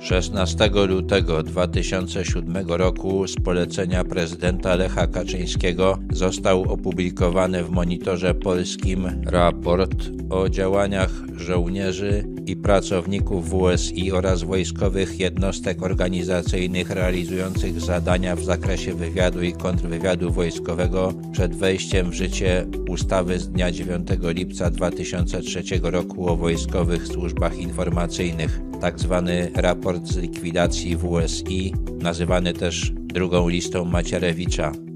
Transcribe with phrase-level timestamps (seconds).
[0.00, 10.04] 16 lutego 2007 roku z polecenia prezydenta Lecha Kaczyńskiego został opublikowany w Monitorze Polskim raport
[10.30, 19.42] o działaniach żołnierzy i pracowników WSI oraz wojskowych jednostek organizacyjnych realizujących zadania w zakresie wywiadu
[19.42, 26.36] i kontrwywiadu wojskowego przed wejściem w życie ustawy z dnia 9 lipca 2003 roku o
[26.36, 29.22] wojskowych służbach informacyjnych, tzw.
[29.54, 34.89] Tak raport z likwidacji WSI, nazywany też drugą listą Macierewicza.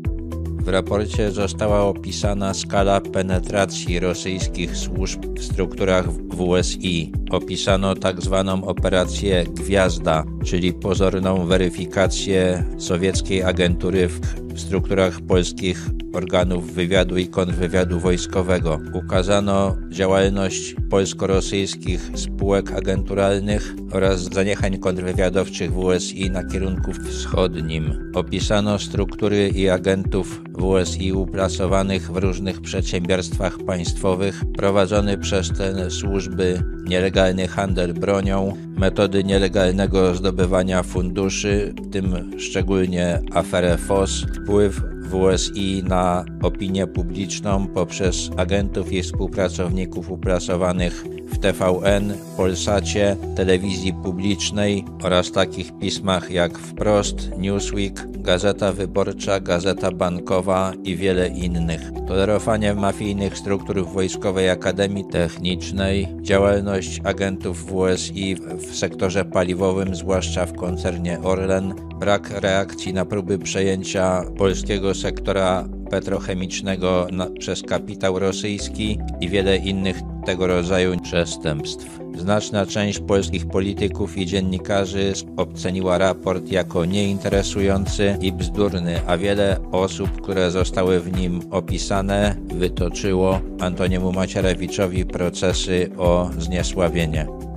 [0.64, 7.12] W raporcie została opisana skala penetracji rosyjskich służb w strukturach WSI.
[7.30, 14.20] Opisano tak zwaną operację Gwiazda, czyli pozorną weryfikację sowieckiej agentury w,
[14.60, 18.80] strukturach polskich organów wywiadu i kontrwywiadu wojskowego.
[18.92, 28.12] Ukazano działalność polsko-rosyjskich spółek agenturalnych oraz zaniechań kontrwywiadowczych WSI na kierunku wschodnim.
[28.14, 37.48] Opisano struktury i agentów WSI uplasowanych w różnych przedsiębiorstwach państwowych, prowadzony przez te służby nielegalny
[37.48, 46.86] handel bronią, metody nielegalnego zdobywania funduszy, w tym szczególnie aferę FOS, wpływ WSI na opinię
[46.86, 56.58] publiczną poprzez agentów i współpracowników uplasowanych w TVN, Polsacie, telewizji publicznej oraz takich pismach jak
[56.58, 61.80] Wprost, Newsweek, Gazeta Wyborcza, Gazeta Bankowa i wiele innych.
[62.08, 70.52] Tolerowanie mafijnych struktur w Wojskowej Akademii Technicznej, działalność agentów WSI w sektorze paliwowym, zwłaszcza w
[70.52, 79.28] koncernie Orlen, brak reakcji na próby przejęcia polskiego sektora petrochemicznego na, przez kapitał rosyjski i
[79.28, 79.96] wiele innych
[80.26, 82.00] tego rodzaju przestępstw.
[82.18, 90.22] Znaczna część polskich polityków i dziennikarzy oceniła raport jako nieinteresujący i bzdurny, a wiele osób,
[90.22, 97.53] które zostały w nim opisane, wytoczyło Antoniemu Macierewiczowi procesy o zniesławienie.